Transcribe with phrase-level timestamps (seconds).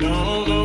[0.00, 0.57] Thank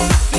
[0.00, 0.33] it.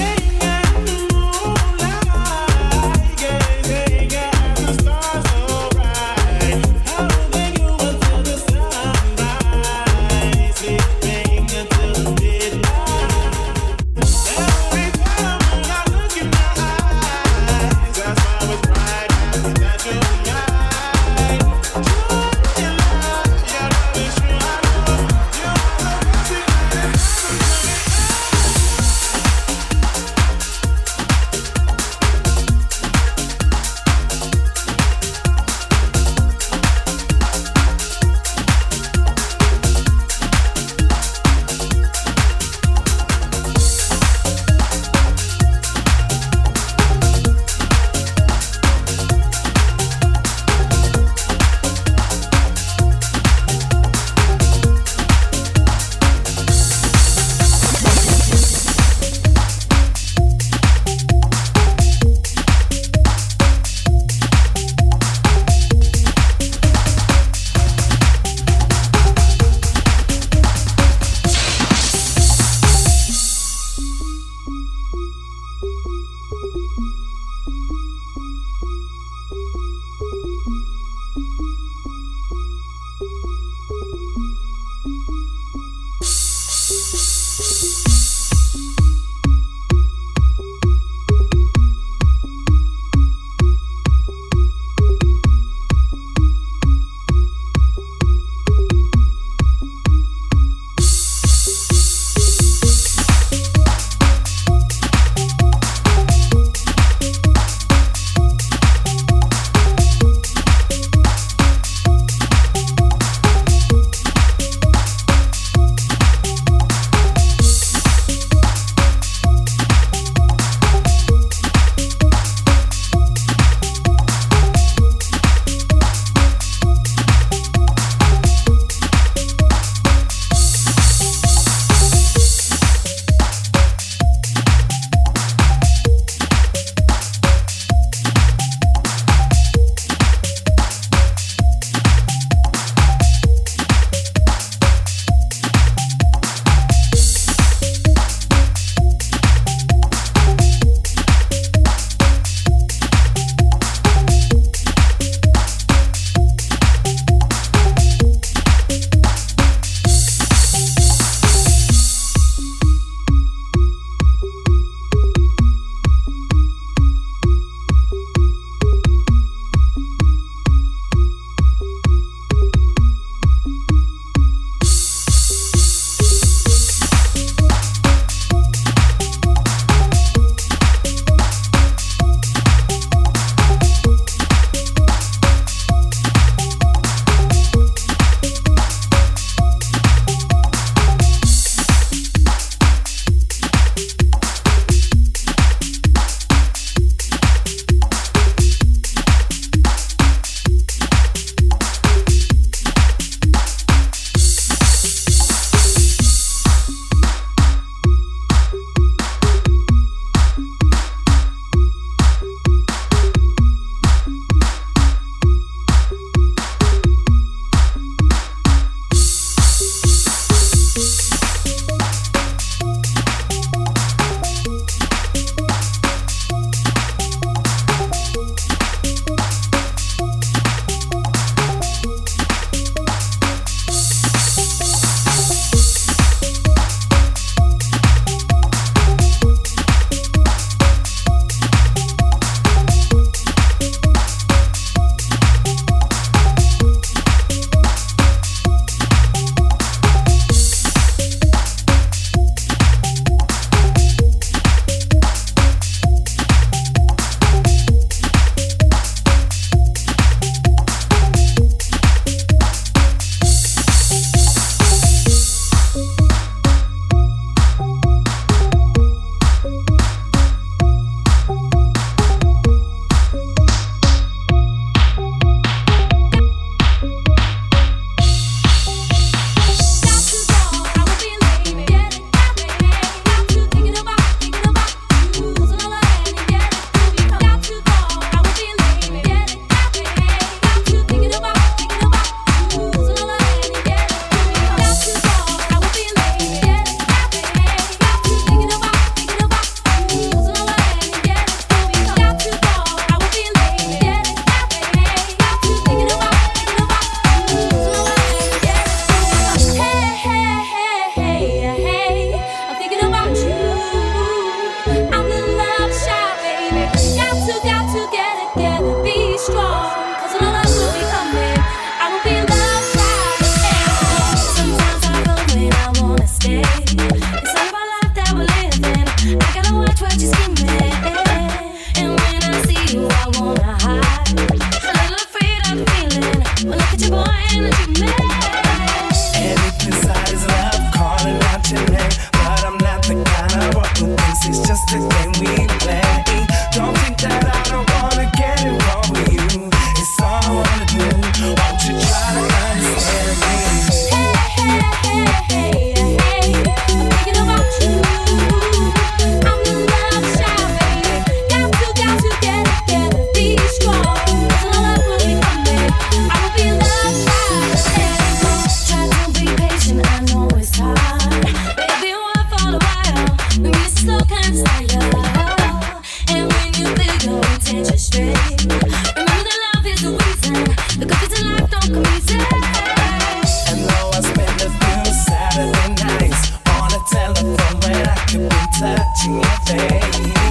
[388.76, 390.25] touching your face.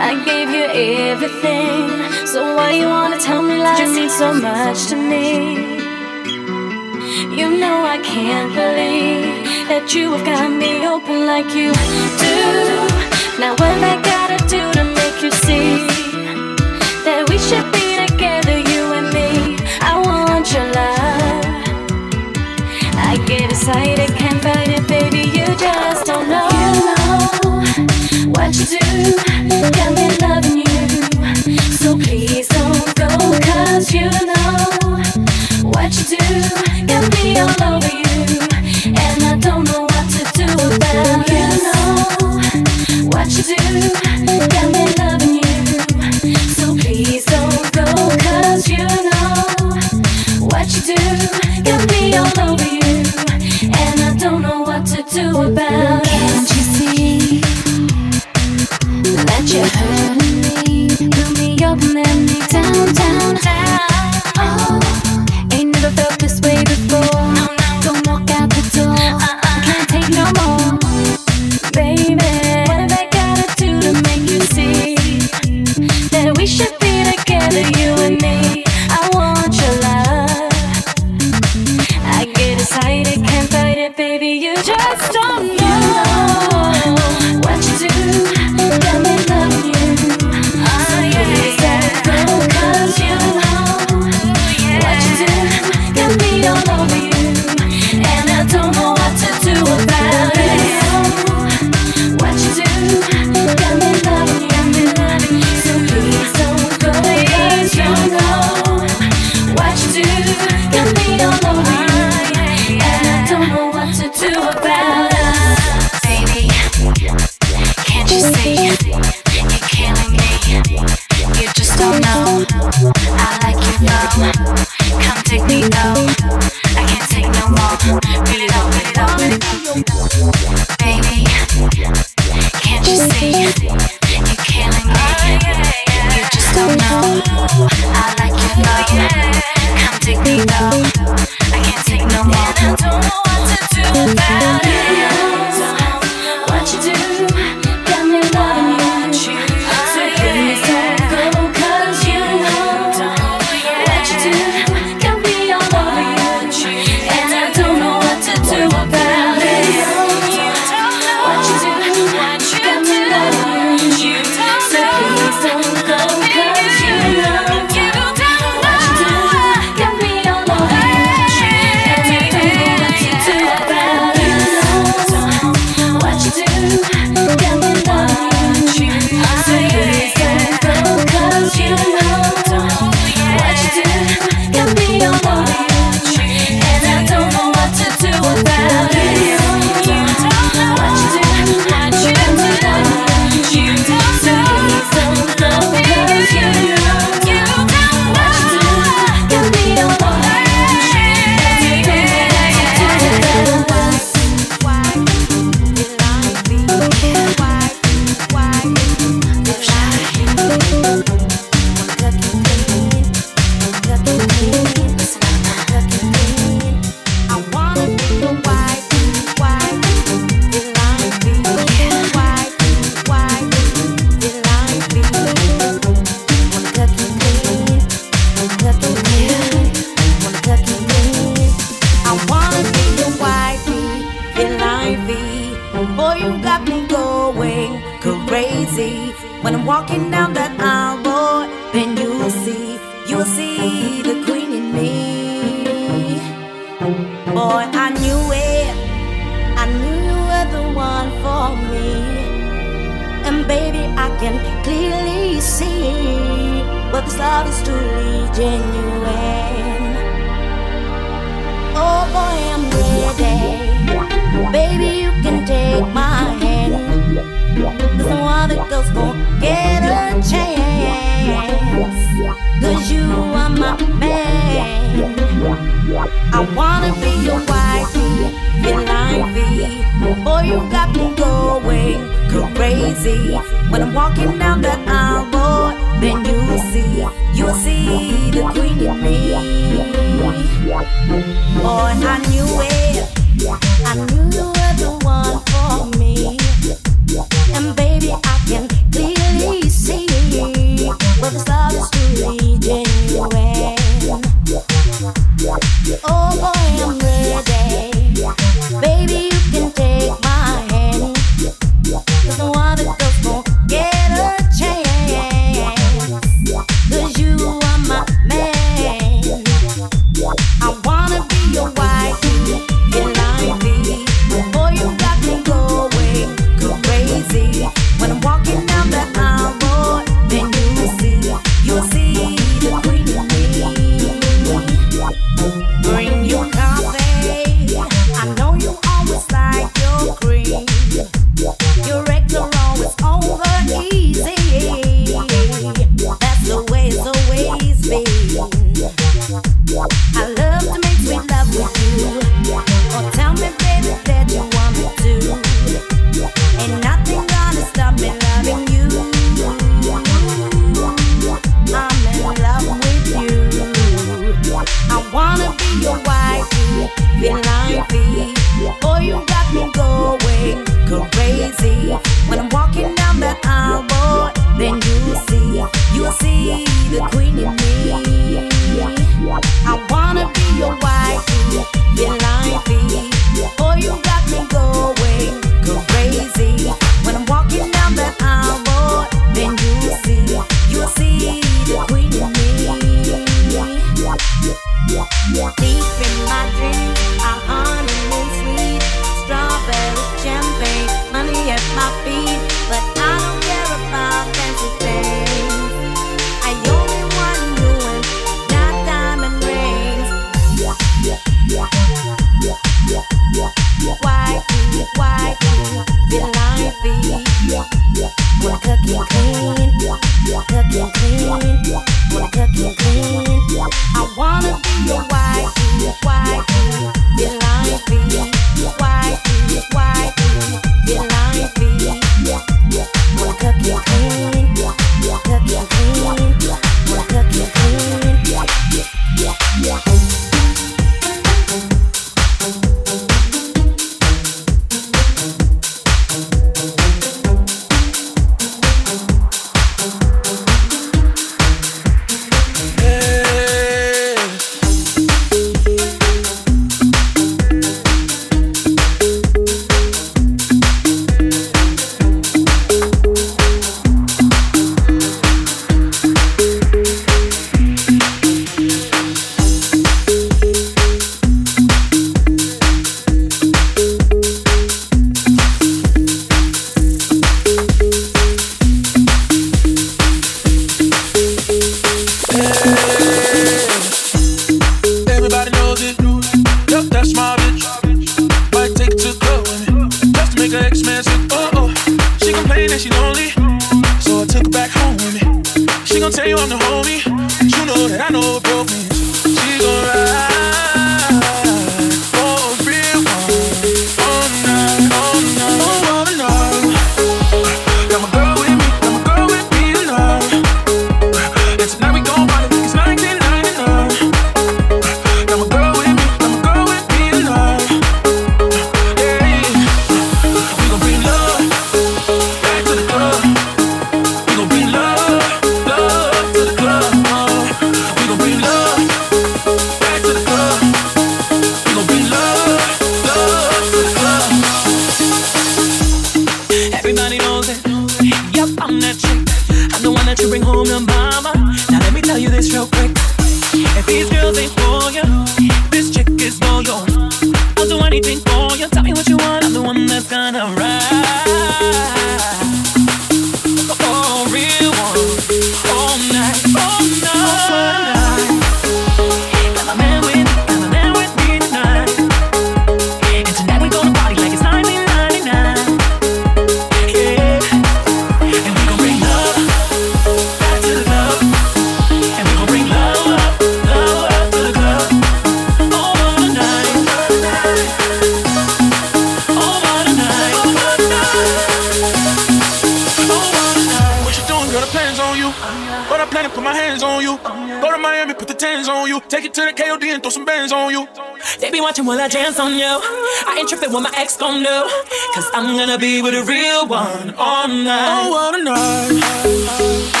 [591.39, 592.65] They be watching while I dance on you.
[592.65, 594.69] I ain't tripping what my ex gon' do.
[595.13, 598.07] Cause I'm gonna be with a real one all night.
[598.07, 600.00] Oh, all night.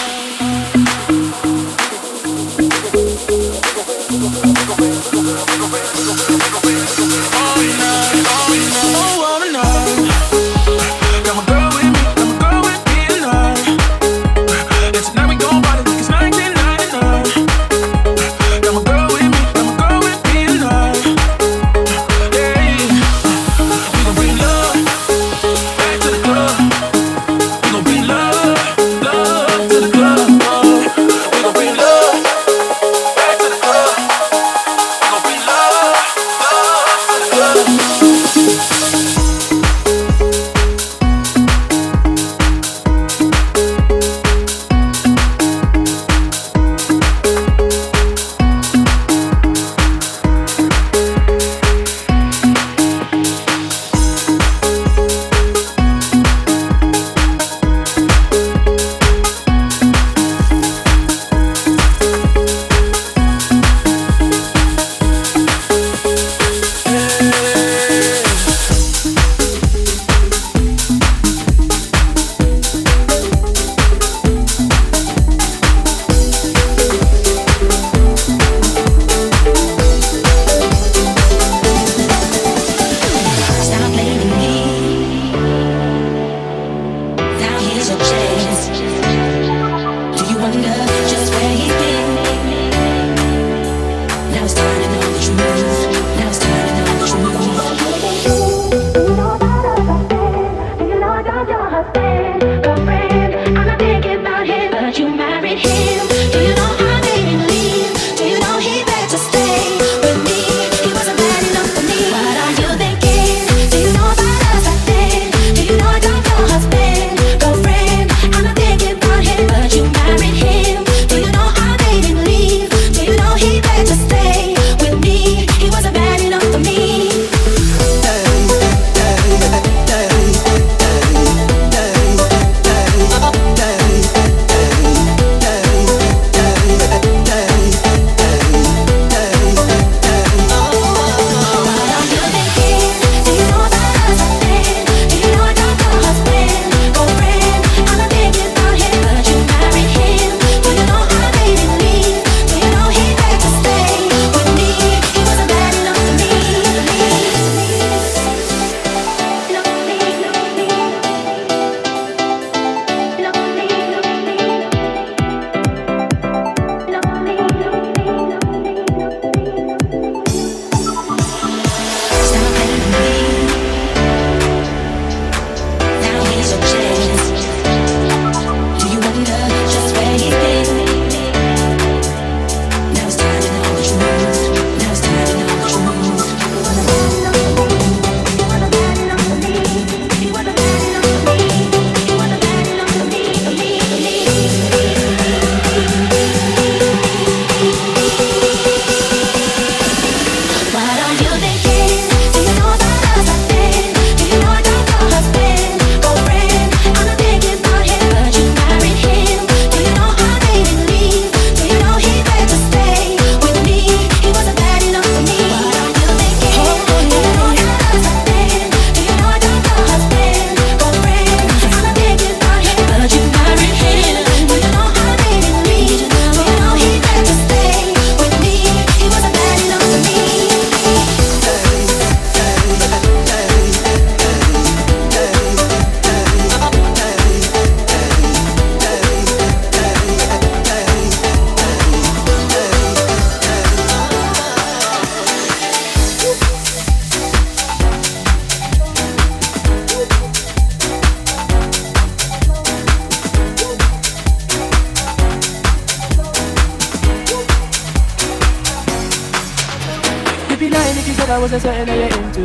[261.31, 262.43] I was just certain that you're into,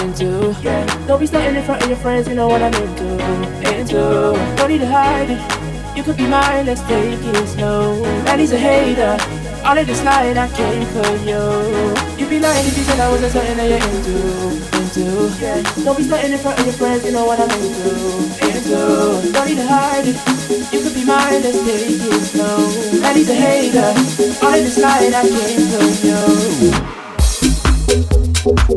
[0.00, 0.56] into.
[0.62, 0.80] Yeah.
[1.06, 3.04] Don't be starting in front of your friends, you know what I'm into,
[3.68, 4.32] into.
[4.56, 5.40] Don't need to hide it.
[5.94, 8.00] You could be mine, let's take it slow.
[8.24, 9.20] Man, he's a hater.
[9.62, 11.36] All of this line I for you.
[12.16, 14.16] You'd be lying if you said I was just certain that you're into,
[14.72, 15.04] into.
[15.36, 15.60] Yeah.
[15.84, 17.92] Don't be starting in front of your friends, you know what I'm into,
[18.40, 19.32] into.
[19.36, 20.16] Don't need to hide it.
[20.72, 23.00] You could be mine, let's take it slow.
[23.04, 23.92] Man, he's a hater.
[24.40, 27.03] All of this line I for you.
[28.44, 28.73] Thank you.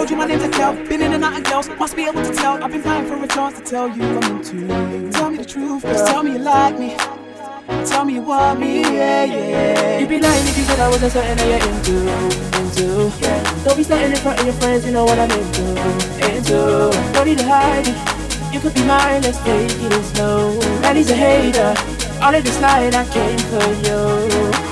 [0.00, 0.74] Told you my name's Adele.
[0.88, 1.68] Been in and out of girls.
[1.78, 2.54] Must be able to tell.
[2.64, 5.10] I've been dying for a chance to tell you I'm into you.
[5.12, 5.82] Tell me the truth.
[5.82, 6.96] Just tell me you like me.
[7.84, 9.98] Tell me you want me, yeah, yeah.
[9.98, 11.96] You'd be lying if you said I wasn't certain that you're into,
[12.60, 12.86] into.
[13.20, 13.64] Yeah.
[13.64, 15.64] Don't be starting in front of your friends, you know what I'm into,
[16.32, 16.90] into.
[17.12, 18.54] Don't need to hide it.
[18.54, 20.58] You could be mine, let's take it slow.
[20.80, 21.74] Man, he's a hater.
[22.22, 23.96] All of this night I came for you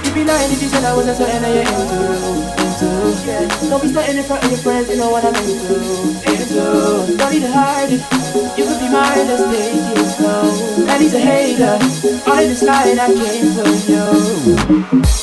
[0.04, 2.27] You'd be lying if you said I wasn't certain that you're into,
[2.80, 5.74] Don't be starting in front of your friends, you know what I'm into.
[7.16, 8.00] Don't need to hide it.
[8.56, 10.86] You could be mine, let's take it slow.
[10.86, 11.78] And he's a hater.
[12.30, 12.54] All in
[13.00, 15.17] I came for you.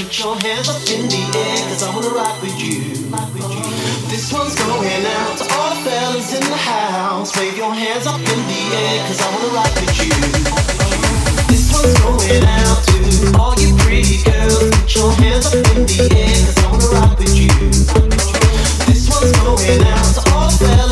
[0.00, 2.80] Put your hands up in the air, cause I wanna rock with you.
[4.08, 7.36] This one's going out to all the fellas in the house.
[7.36, 10.08] Wave your hands up in the air, cause I wanna rock with you.
[11.52, 14.70] This one's going out to all you pretty girls.
[14.72, 17.52] Put your hands up in the air, cause I wanna rock with you.
[18.88, 20.89] This one's going out to all the fellas.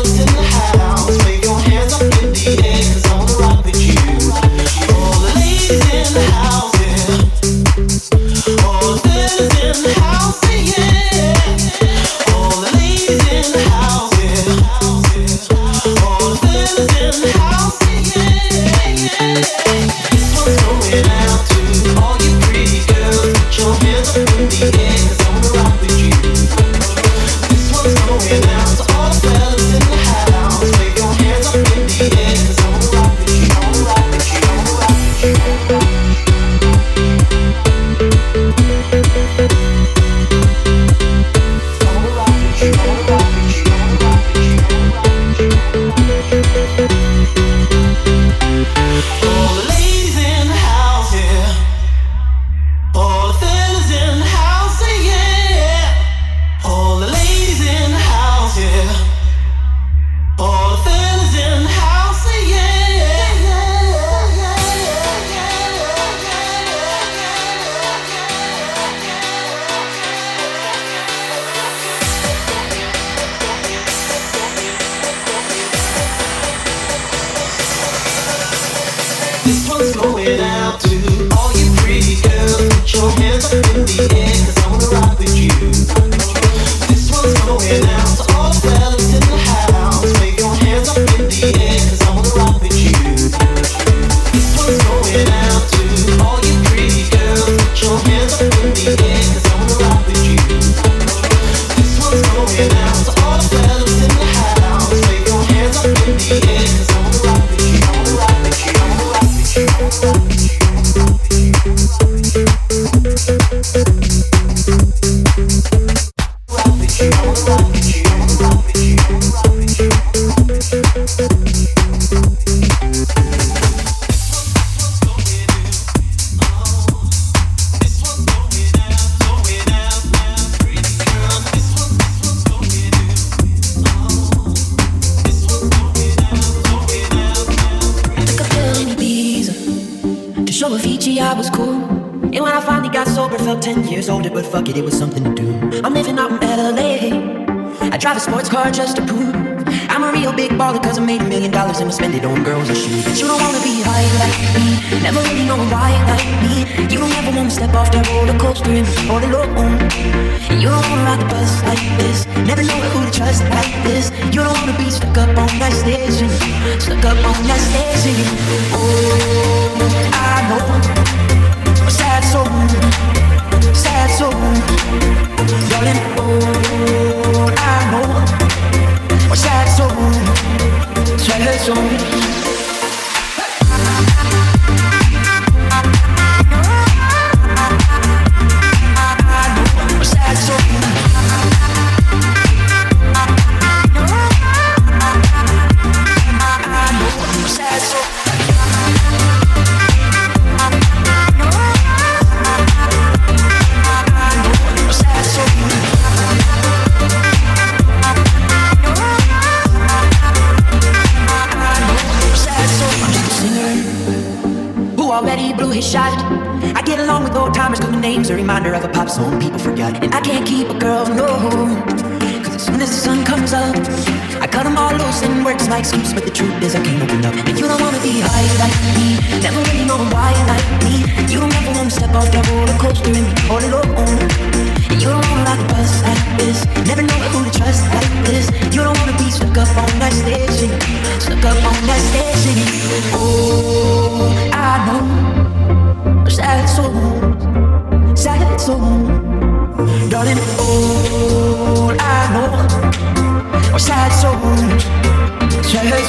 [158.67, 158.79] me
[159.09, 159.68] all alone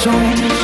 [0.03, 0.60] 中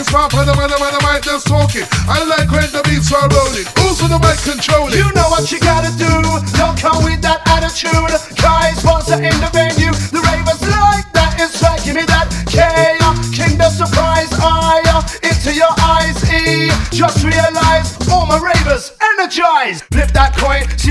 [0.00, 1.84] it's my brother, man, man, I just talking.
[2.08, 3.68] I like when the beats are rolling.
[3.84, 4.96] Also the mic controlling.
[4.96, 6.08] You know what you gotta do.
[6.56, 8.08] Don't come with that attitude.
[8.40, 9.92] Guys, sponsor in the venue.
[10.08, 11.36] The ravers like that.
[11.36, 12.64] It's like give me that K.
[13.36, 16.16] Kingdom surprise I uh, into your eyes.
[16.32, 16.72] E.
[16.96, 19.84] Just realize all my ravers energized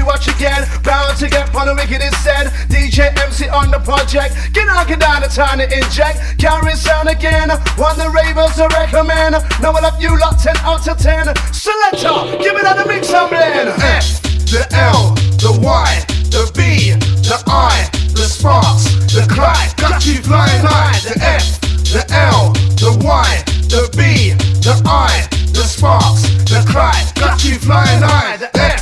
[0.09, 5.23] time to get on the wicked said DJ MC on the project Get knocked down
[5.23, 6.39] a tiny inject.
[6.39, 7.49] Carry sound again.
[7.77, 9.35] One the ravers to recommend.
[9.61, 11.35] Now I love you lot 10 out of 10.
[11.53, 15.89] Selector, give it on the mix, I'm F, the L, the Y,
[16.31, 16.91] the B,
[17.25, 19.71] the I, the sparks, the cry.
[19.77, 20.97] Got you flying high.
[20.99, 21.61] The F,
[21.93, 26.97] the L, the Y, the B, the I, the sparks, the cry.
[27.15, 28.37] Got you flying high.
[28.37, 28.78] The F,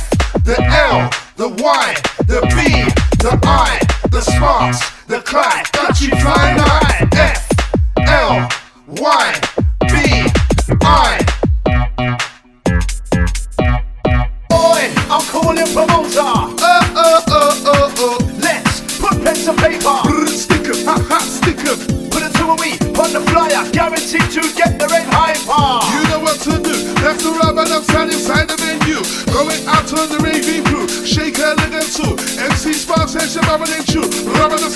[1.38, 1.94] the Y,
[2.26, 2.82] the B,
[3.18, 3.78] the I,
[4.10, 7.08] the sparks the cry, got you flying high.
[7.12, 7.48] F
[7.96, 8.48] L
[8.88, 9.47] Y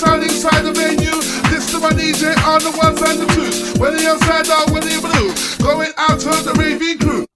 [0.03, 1.17] sound inside the venue.
[1.49, 3.77] This to my DJ on the ones and the twos.
[3.79, 5.31] Whether you're sad or whether you're blue.
[5.63, 7.32] Going out to the raving crew.